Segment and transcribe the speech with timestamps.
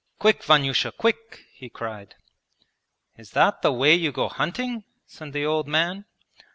[0.17, 2.15] 'Quick, Vanyusha, quick!' he cried.
[3.19, 6.05] 'Is that the way you go hunting?' said the old man.